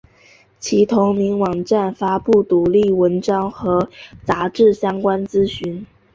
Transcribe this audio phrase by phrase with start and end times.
[0.59, 3.87] 其同名网站发布独立文章和
[4.25, 5.85] 杂志相关资讯。